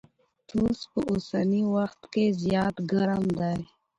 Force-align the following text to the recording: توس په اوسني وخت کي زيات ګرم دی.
توس 0.47 0.79
په 0.91 0.99
اوسني 1.11 1.63
وخت 1.75 2.01
کي 2.13 2.25
زيات 2.41 2.75
ګرم 2.91 3.23
دی. 3.39 3.57